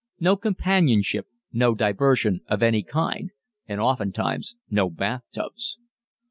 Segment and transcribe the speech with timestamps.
[0.19, 3.29] No companionship, no diversion of any kind,
[3.67, 5.77] and oftentimes no bathtubs."